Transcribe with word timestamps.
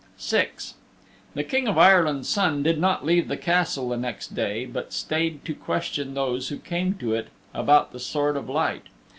VI 0.19 0.47
The 1.35 1.43
King 1.43 1.67
of 1.67 1.77
Ireland's 1.77 2.27
Son 2.27 2.63
did 2.63 2.79
not 2.79 3.05
leave 3.05 3.27
the 3.27 3.37
Castle 3.37 3.89
the 3.89 3.97
next 3.97 4.33
day, 4.33 4.65
but 4.65 4.93
stayed 4.93 5.45
to 5.45 5.53
question 5.53 6.15
those 6.15 6.47
who 6.47 6.57
came 6.57 6.95
to 6.95 7.13
it 7.13 7.27
about 7.53 7.91
the 7.91 7.99
Sword 7.99 8.35
of 8.35 8.49
Light. 8.49 8.87